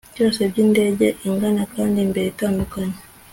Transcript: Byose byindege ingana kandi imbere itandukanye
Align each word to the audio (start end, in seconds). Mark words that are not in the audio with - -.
Byose 0.13 0.39
byindege 0.51 1.07
ingana 1.27 1.63
kandi 1.73 1.97
imbere 2.05 2.27
itandukanye 2.29 2.97